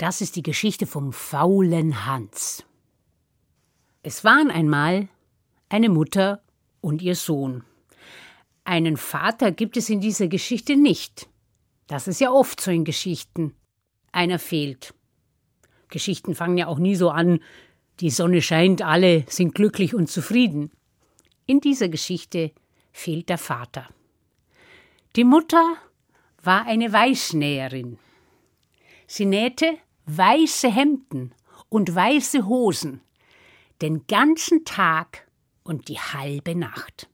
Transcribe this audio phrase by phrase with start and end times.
[0.00, 2.64] Das ist die Geschichte vom faulen Hans.
[4.02, 5.10] Es waren einmal
[5.68, 6.42] eine Mutter
[6.80, 7.64] und ihr Sohn.
[8.64, 11.28] Einen Vater gibt es in dieser Geschichte nicht.
[11.86, 13.54] Das ist ja oft so in Geschichten.
[14.10, 14.94] Einer fehlt.
[15.88, 17.40] Geschichten fangen ja auch nie so an,
[18.00, 20.70] die Sonne scheint, alle sind glücklich und zufrieden.
[21.44, 22.52] In dieser Geschichte
[22.90, 23.86] fehlt der Vater.
[25.16, 25.74] Die Mutter
[26.42, 27.98] war eine Weißnäherin.
[29.06, 29.76] Sie nähte
[30.06, 31.34] weiße Hemden
[31.68, 33.00] und weiße Hosen
[33.82, 35.26] den ganzen Tag
[35.62, 37.08] und die halbe Nacht.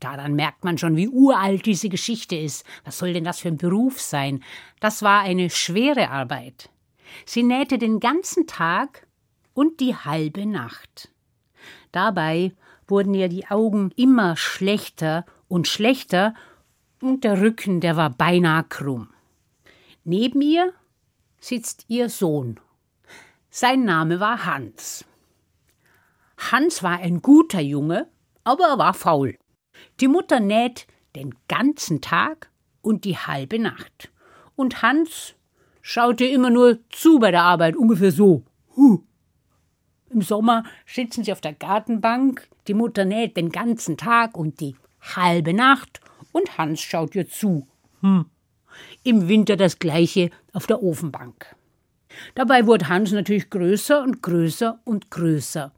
[0.00, 2.66] Daran merkt man schon, wie uralt diese Geschichte ist.
[2.84, 4.42] Was soll denn das für ein Beruf sein?
[4.80, 6.70] Das war eine schwere Arbeit.
[7.24, 9.06] Sie nähte den ganzen Tag
[9.54, 11.12] und die halbe Nacht.
[11.92, 12.52] Dabei
[12.88, 16.34] wurden ihr die Augen immer schlechter und schlechter
[17.00, 19.10] und der Rücken, der war beinahe krumm.
[20.04, 20.72] Neben ihr
[21.42, 22.60] sitzt ihr Sohn.
[23.50, 25.04] Sein Name war Hans.
[26.38, 28.08] Hans war ein guter Junge,
[28.44, 29.36] aber er war faul.
[30.00, 34.10] Die Mutter näht den ganzen Tag und die halbe Nacht.
[34.54, 35.34] Und Hans
[35.82, 38.44] schaute immer nur zu bei der Arbeit, ungefähr so.
[38.76, 39.02] Huh.
[40.10, 44.76] Im Sommer sitzen sie auf der Gartenbank, die Mutter näht den ganzen Tag und die
[45.00, 47.66] halbe Nacht und Hans schaut ihr zu.
[48.00, 48.26] Hm.
[49.04, 51.54] Im Winter das gleiche auf der Ofenbank.
[52.34, 55.72] Dabei wurde Hans natürlich größer und größer und größer.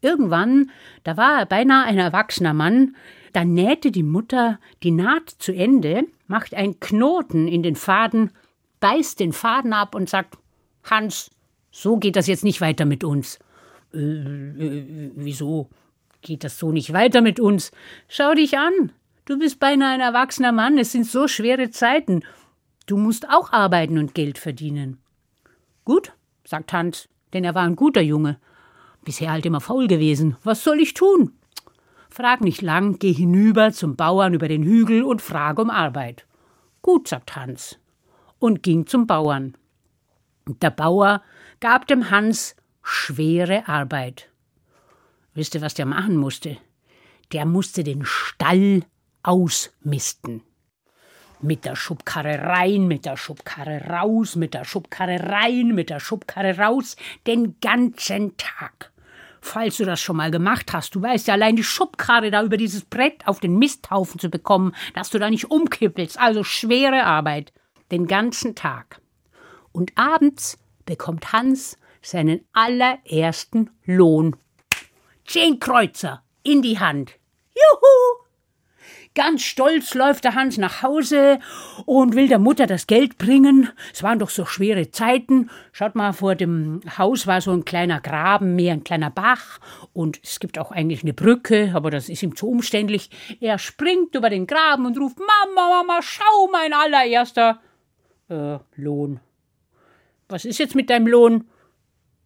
[0.00, 0.70] Irgendwann,
[1.04, 2.96] da war er beinahe ein erwachsener Mann,
[3.32, 8.30] da nähte die Mutter die Naht zu Ende, macht einen Knoten in den Faden,
[8.80, 10.36] beißt den Faden ab und sagt:
[10.84, 11.30] Hans,
[11.70, 13.38] so geht das jetzt nicht weiter mit uns.
[13.94, 15.70] Äh, äh, wieso
[16.20, 17.70] geht das so nicht weiter mit uns?
[18.08, 18.92] Schau dich an.
[19.24, 22.24] Du bist beinahe ein erwachsener Mann, es sind so schwere Zeiten.
[22.86, 24.98] Du musst auch arbeiten und Geld verdienen.
[25.84, 26.12] Gut,
[26.44, 28.38] sagt Hans, denn er war ein guter Junge.
[29.04, 30.36] Bisher halt immer faul gewesen.
[30.42, 31.32] Was soll ich tun?
[32.08, 36.26] Frag nicht lang, geh hinüber zum Bauern über den Hügel und frag um Arbeit.
[36.82, 37.78] Gut, sagt Hans,
[38.40, 39.56] und ging zum Bauern.
[40.46, 41.22] Der Bauer
[41.60, 44.28] gab dem Hans schwere Arbeit.
[45.32, 46.58] Wisst ihr, was der machen musste?
[47.32, 48.82] Der musste den Stall
[49.22, 50.42] ausmisten.
[51.40, 56.56] Mit der Schubkarre rein, mit der Schubkarre raus, mit der Schubkarre rein, mit der Schubkarre
[56.56, 56.96] raus,
[57.26, 58.92] den ganzen Tag.
[59.40, 62.56] Falls du das schon mal gemacht hast, du weißt ja allein die Schubkarre da über
[62.56, 66.18] dieses Brett auf den Misthaufen zu bekommen, dass du da nicht umkippelst.
[66.18, 67.52] Also schwere Arbeit.
[67.90, 69.00] Den ganzen Tag.
[69.72, 74.36] Und abends bekommt Hans seinen allerersten Lohn.
[75.26, 77.18] Zehn Kreuzer in die Hand.
[77.54, 78.21] Juhu!
[79.14, 81.38] Ganz stolz läuft der Hans nach Hause
[81.84, 83.68] und will der Mutter das Geld bringen.
[83.92, 85.50] Es waren doch so schwere Zeiten.
[85.72, 89.60] Schaut mal, vor dem Haus war so ein kleiner Graben, mehr ein kleiner Bach.
[89.92, 93.10] Und es gibt auch eigentlich eine Brücke, aber das ist ihm zu umständlich.
[93.40, 97.60] Er springt über den Graben und ruft: Mama, Mama, schau, mein allererster
[98.30, 99.20] äh, Lohn.
[100.28, 101.44] Was ist jetzt mit deinem Lohn?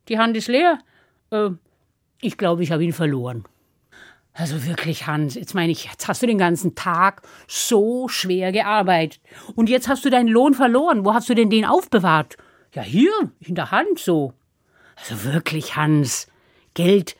[0.08, 0.78] Die Hand ist leer.
[1.30, 1.50] Äh,
[2.20, 3.44] ich glaube, ich habe ihn verloren.
[4.38, 9.18] Also wirklich, Hans, jetzt meine ich, jetzt hast du den ganzen Tag so schwer gearbeitet.
[9.54, 11.06] Und jetzt hast du deinen Lohn verloren.
[11.06, 12.36] Wo hast du denn den aufbewahrt?
[12.74, 14.34] Ja, hier, in der Hand so.
[14.96, 16.26] Also wirklich, Hans,
[16.74, 17.16] Geld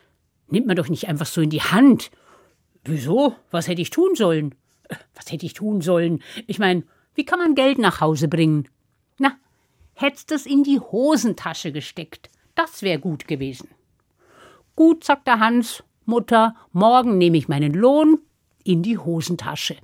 [0.49, 2.10] nimmt man doch nicht einfach so in die Hand.
[2.84, 3.34] Wieso?
[3.50, 4.55] Was hätte ich tun sollen?
[5.15, 6.22] Was hätte ich tun sollen?
[6.47, 6.82] Ich meine,
[7.15, 8.69] wie kann man Geld nach Hause bringen?
[9.19, 9.32] Na,
[9.94, 12.28] hättest es in die Hosentasche gesteckt.
[12.55, 13.71] Das wäre gut gewesen.
[14.75, 18.21] Gut, sagte Hans Mutter, morgen nehme ich meinen Lohn
[18.65, 19.77] in die Hosentasche.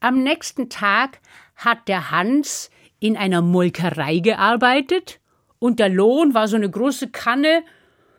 [0.00, 1.20] Am nächsten Tag
[1.56, 2.70] hat der Hans
[3.00, 5.20] in einer Molkerei gearbeitet
[5.58, 7.64] und der Lohn war so eine große Kanne,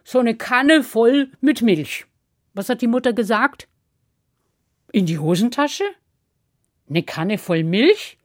[0.04, 2.06] so eine Kanne voll mit Milch.
[2.54, 3.68] Was hat die Mutter gesagt?
[4.92, 5.84] In die Hosentasche?
[6.90, 8.18] Eine Kanne voll Milch?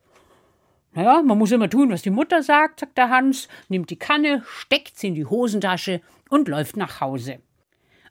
[0.92, 4.42] Naja, man muss immer tun, was die Mutter sagt, sagt der Hans, nimmt die Kanne,
[4.46, 7.40] steckt sie in die Hosentasche und läuft nach Hause.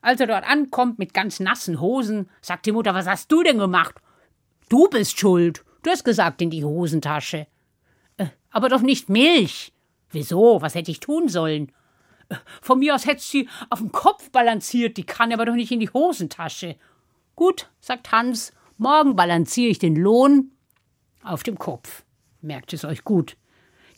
[0.02, 3.58] Als er dort ankommt mit ganz nassen Hosen, sagt die Mutter, was hast du denn
[3.58, 3.96] gemacht?
[4.68, 5.64] Du bist schuld.
[5.82, 7.46] Du hast gesagt in die Hosentasche.
[8.16, 9.72] Äh, aber doch nicht Milch.
[10.10, 10.62] Wieso?
[10.62, 11.72] Was hätte ich tun sollen?
[12.28, 15.72] Äh, von mir aus hättest sie auf dem Kopf balanciert, die kann aber doch nicht
[15.72, 16.76] in die Hosentasche.
[17.36, 20.52] Gut, sagt Hans, morgen balanciere ich den Lohn
[21.22, 22.04] auf dem Kopf.
[22.40, 23.36] Merkt es euch gut.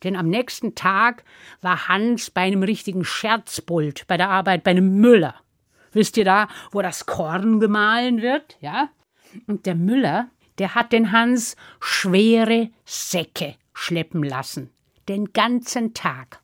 [0.03, 1.25] Denn am nächsten Tag
[1.61, 5.37] war Hans bei einem richtigen Scherzbold bei der Arbeit bei einem Müller.
[5.93, 8.57] Wisst ihr da, wo das Korn gemahlen wird?
[8.61, 8.89] Ja?
[9.47, 10.29] Und der Müller,
[10.59, 14.71] der hat den Hans schwere Säcke schleppen lassen.
[15.09, 16.41] Den ganzen Tag.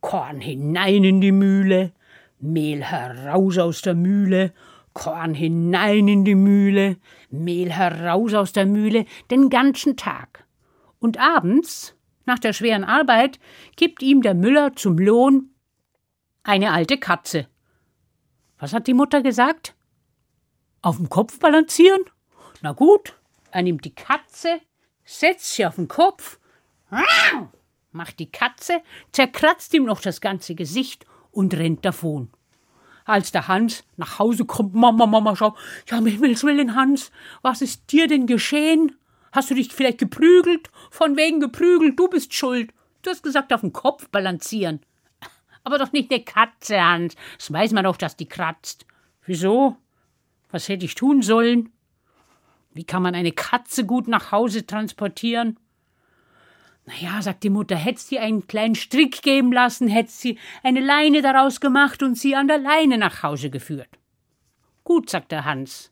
[0.00, 1.92] Korn hinein in die Mühle,
[2.38, 4.52] Mehl heraus aus der Mühle,
[4.92, 6.96] Korn hinein in die Mühle,
[7.30, 10.44] Mehl heraus aus der Mühle, den ganzen Tag.
[10.98, 11.94] Und abends,
[12.24, 13.38] nach der schweren Arbeit,
[13.76, 15.50] gibt ihm der Müller zum Lohn
[16.42, 17.46] eine alte Katze.
[18.66, 19.76] Was hat die Mutter gesagt?
[20.82, 22.02] Auf dem Kopf balancieren?
[22.62, 23.14] Na gut,
[23.52, 24.60] er nimmt die Katze,
[25.04, 26.40] setzt sie auf den Kopf,
[27.92, 28.82] macht die Katze,
[29.12, 32.32] zerkratzt ihm noch das ganze Gesicht und rennt davon.
[33.04, 35.54] Als der Hans nach Hause kommt, Mama, Mama, schau,
[35.88, 38.96] ja, um Himmels Willen, Hans, was ist dir denn geschehen?
[39.30, 40.72] Hast du dich vielleicht geprügelt?
[40.90, 42.74] Von wegen geprügelt, du bist schuld.
[43.02, 44.80] Du hast gesagt, auf den Kopf balancieren.
[45.66, 47.16] Aber doch nicht eine Katze, Hans.
[47.38, 48.86] Das weiß man doch, dass die kratzt.
[49.24, 49.76] Wieso?
[50.52, 51.72] Was hätte ich tun sollen?
[52.72, 55.58] Wie kann man eine Katze gut nach Hause transportieren?
[56.84, 60.78] Na ja, sagt die Mutter, hättest sie einen kleinen Strick geben lassen, hättest sie eine
[60.78, 63.90] Leine daraus gemacht und sie an der Leine nach Hause geführt.
[64.84, 65.90] Gut, sagt der Hans.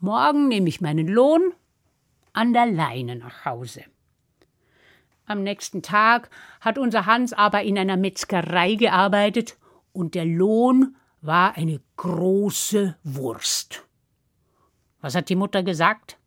[0.00, 1.52] Morgen nehme ich meinen Lohn
[2.32, 3.84] an der Leine nach Hause.
[5.26, 6.30] Am nächsten Tag
[6.60, 9.56] hat unser Hans aber in einer Metzgerei gearbeitet
[9.92, 13.84] und der Lohn war eine große Wurst.
[15.00, 16.18] Was hat die Mutter gesagt?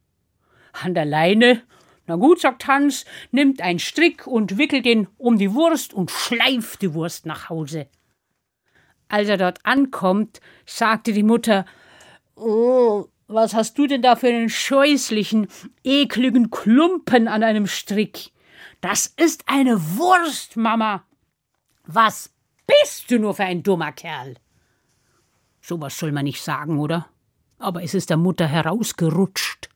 [0.73, 1.61] An der Leine
[2.07, 6.81] na gut, sagt Hans, nimmt einen Strick und wickelt ihn um die Wurst und schleift
[6.81, 7.87] die Wurst nach Hause.
[9.07, 11.65] Als er dort ankommt, sagte die Mutter
[12.35, 15.47] Oh, was hast du denn da für einen scheußlichen,
[15.83, 18.31] ekligen Klumpen an einem Strick?
[18.87, 21.03] Das ist eine Wurst, Mama.
[21.87, 22.29] Was
[22.67, 24.35] bist du nur für ein dummer Kerl?
[25.59, 27.07] So was soll man nicht sagen, oder?
[27.57, 29.69] Aber es ist der Mutter herausgerutscht.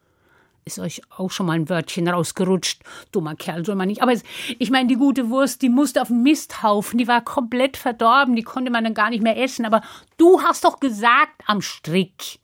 [0.63, 2.83] Ist euch auch schon mal ein Wörtchen rausgerutscht?
[3.11, 4.03] Dummer Kerl soll man nicht.
[4.03, 4.21] Aber es,
[4.59, 8.43] ich meine, die gute Wurst, die musste auf den Misthaufen, die war komplett verdorben, die
[8.43, 9.65] konnte man dann gar nicht mehr essen.
[9.65, 9.81] Aber
[10.17, 12.37] du hast doch gesagt, am Strick.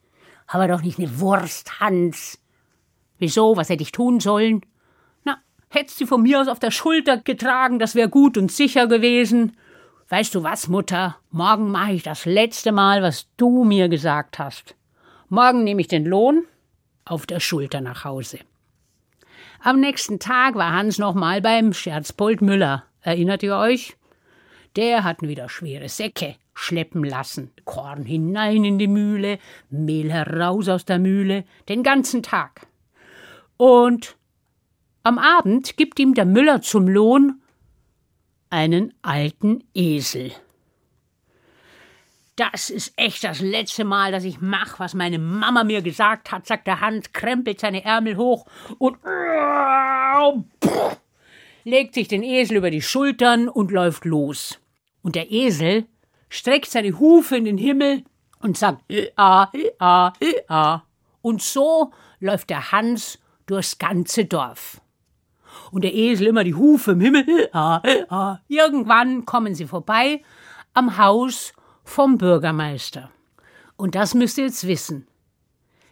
[0.48, 2.40] Aber doch nicht eine Wurst, Hans.
[3.20, 3.56] Wieso?
[3.56, 4.66] Was hätte ich tun sollen?
[5.70, 9.58] Hättest du von mir aus auf der Schulter getragen, das wäre gut und sicher gewesen.
[10.10, 11.18] Weißt du was, Mutter?
[11.32, 14.76] Morgen mache ich das letzte Mal, was du mir gesagt hast.
[15.30, 16.46] Morgen nehme ich den Lohn
[17.04, 18.40] auf der Schulter nach Hause.
[19.62, 22.84] Am nächsten Tag war Hans nochmal beim Scherzbold Müller.
[23.02, 23.98] Erinnert ihr euch?
[24.76, 27.52] Der hat wieder schwere Säcke schleppen lassen.
[27.66, 29.40] Korn hinein in die Mühle,
[29.70, 32.68] Mehl heraus aus der Mühle, den ganzen Tag.
[33.58, 34.16] Und
[35.06, 37.42] am Abend gibt ihm der Müller zum Lohn
[38.50, 40.32] einen alten Esel
[42.36, 46.46] das ist echt das letzte Mal, dass ich mache, was meine Mama mir gesagt hat,
[46.46, 48.46] sagt der Hans, krempelt seine Ärmel hoch
[48.78, 48.98] und
[51.64, 54.60] legt sich den Esel über die Schultern und läuft los.
[55.02, 55.86] Und der Esel
[56.30, 58.04] streckt seine Hufe in den Himmel
[58.40, 58.84] und sagt
[59.16, 59.50] ah,
[59.80, 60.14] ah,
[60.50, 60.82] ah.
[61.22, 64.82] Und so läuft der Hans durchs ganze Dorf.
[65.72, 67.50] Und der Esel immer die Hufe im Himmel.
[68.48, 70.22] Irgendwann kommen sie vorbei
[70.74, 71.54] am Haus
[71.84, 73.12] vom Bürgermeister.
[73.78, 75.08] Und das müsst ihr jetzt wissen.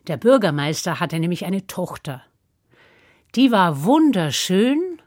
[0.08, 2.24] Der Bürgermeister hatte nämlich eine Tochter.
[3.36, 5.02] Die war wunderschön,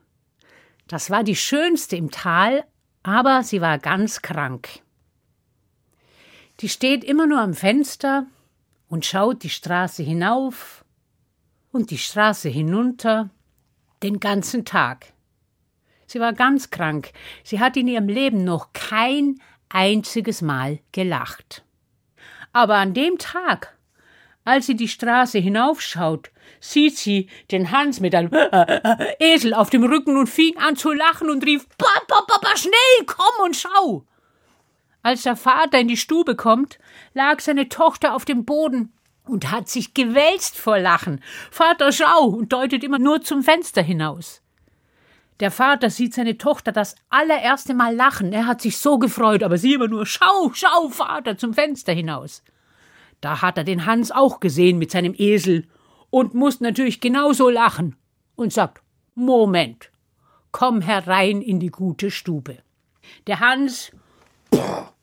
[0.89, 2.65] das war die schönste im Tal,
[3.03, 4.69] aber sie war ganz krank.
[6.61, 8.27] Die steht immer nur am Fenster
[8.89, 10.85] und schaut die Straße hinauf
[11.71, 13.31] und die Straße hinunter
[14.07, 15.13] den ganzen Tag.
[16.07, 17.13] Sie war ganz krank.
[17.43, 21.65] Sie hat in ihrem Leben noch kein einziges Mal gelacht.
[22.53, 23.77] Aber an dem Tag,
[24.45, 28.31] als sie die Straße hinaufschaut, sieht sie den Hans mit einem
[29.19, 33.45] Esel auf dem Rücken und fing an zu lachen und rief Papa, Papa, schnell, komm
[33.45, 34.07] und schau.
[35.03, 36.79] Als der Vater in die Stube kommt,
[37.13, 38.93] lag seine Tochter auf dem Boden
[39.27, 41.21] und hat sich gewälzt vor Lachen.
[41.51, 44.43] Vater, schau, und deutet immer nur zum Fenster hinaus.
[45.41, 48.33] Der Vater sieht seine Tochter das allererste Mal lachen.
[48.33, 52.43] Er hat sich so gefreut, aber sie immer nur Schau, schau, Vater, zum Fenster hinaus.
[53.21, 55.67] Da hat er den Hans auch gesehen mit seinem Esel
[56.11, 57.97] und muss natürlich genauso lachen
[58.35, 58.83] und sagt
[59.15, 59.91] Moment,
[60.53, 62.59] komm herein in die gute Stube.
[63.27, 63.93] Der Hans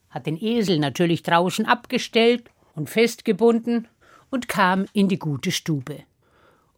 [0.09, 3.87] hat den Esel natürlich draußen abgestellt und festgebunden
[4.33, 6.05] und kam in die gute Stube.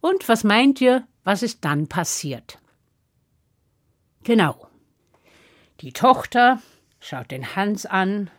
[0.02, 2.58] Und was meint ihr, was ist dann passiert?
[4.24, 4.68] Genau.
[5.80, 6.60] Die Tochter
[7.00, 8.30] schaut den Hans an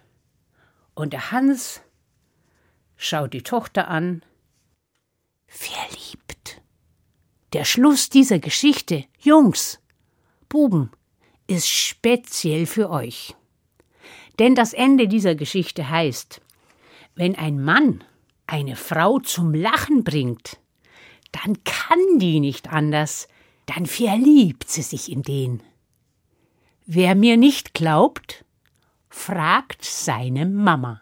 [0.94, 1.82] und der Hans
[2.96, 4.24] schaut die Tochter an.
[5.48, 6.62] Verliebt.
[7.54, 9.80] Der Schluss dieser Geschichte, Jungs,
[10.48, 10.92] Buben,
[11.48, 13.36] ist speziell für euch.
[14.38, 16.40] Denn das Ende dieser Geschichte heißt,
[17.16, 18.04] wenn ein Mann
[18.48, 20.60] eine Frau zum Lachen bringt,
[21.32, 23.28] dann kann die nicht anders,
[23.66, 25.62] dann verliebt sie sich in den.
[26.86, 28.46] Wer mir nicht glaubt,
[29.10, 31.02] fragt seine Mama.